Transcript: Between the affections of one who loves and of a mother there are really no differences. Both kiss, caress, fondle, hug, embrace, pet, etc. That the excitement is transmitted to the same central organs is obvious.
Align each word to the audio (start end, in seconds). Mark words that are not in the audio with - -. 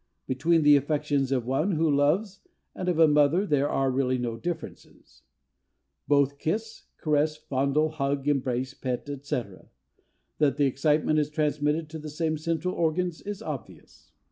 Between 0.25 0.63
the 0.63 0.75
affections 0.77 1.31
of 1.31 1.45
one 1.45 1.73
who 1.73 1.87
loves 1.95 2.39
and 2.73 2.89
of 2.89 2.97
a 2.97 3.07
mother 3.07 3.45
there 3.45 3.69
are 3.69 3.91
really 3.91 4.17
no 4.17 4.35
differences. 4.35 5.21
Both 6.07 6.39
kiss, 6.39 6.85
caress, 6.97 7.37
fondle, 7.37 7.89
hug, 7.89 8.27
embrace, 8.27 8.73
pet, 8.73 9.07
etc. 9.11 9.69
That 10.39 10.57
the 10.57 10.65
excitement 10.65 11.19
is 11.19 11.29
transmitted 11.29 11.87
to 11.91 11.99
the 11.99 12.09
same 12.09 12.39
central 12.39 12.73
organs 12.73 13.21
is 13.21 13.43
obvious. 13.43 14.11